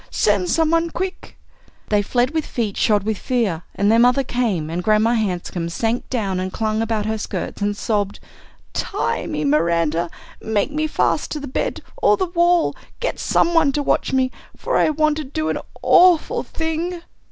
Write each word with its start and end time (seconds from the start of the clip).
Send 0.09 0.49
some 0.49 0.71
one 0.71 0.89
quick!" 0.89 1.37
They 1.89 2.01
fled 2.01 2.31
with 2.31 2.43
feet 2.43 2.75
shod 2.75 3.03
with 3.03 3.19
fear, 3.19 3.61
and 3.75 3.91
their 3.91 3.99
mother 3.99 4.23
came, 4.23 4.67
and 4.71 4.83
Grandma 4.83 5.13
Hanscom 5.13 5.69
sank 5.69 6.09
down 6.09 6.39
and 6.39 6.51
clung 6.51 6.81
about 6.81 7.05
her 7.05 7.19
skirts 7.19 7.61
and 7.61 7.77
sobbed: 7.77 8.19
"Tie 8.73 9.27
me, 9.27 9.45
Miranda. 9.45 10.09
Make 10.41 10.71
me 10.71 10.87
fast 10.87 11.29
to 11.33 11.39
the 11.39 11.47
bed 11.47 11.83
or 12.01 12.17
the 12.17 12.25
wall. 12.25 12.75
Get 12.99 13.19
some 13.19 13.53
one 13.53 13.71
to 13.73 13.83
watch 13.83 14.11
me. 14.11 14.31
For 14.57 14.75
I 14.75 14.89
want 14.89 15.17
to 15.17 15.23
do 15.23 15.49
an 15.49 15.59
awful 15.83 16.41
thing!" 16.41 17.03